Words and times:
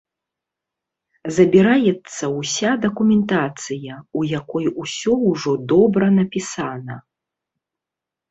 Забіраецца 1.37 2.23
ўся 2.37 2.71
дакументацыя, 2.85 3.93
у 4.21 4.25
якой 4.39 4.65
усё 4.83 5.13
ўжо 5.29 5.51
добра 5.73 6.07
напісана. 6.17 6.95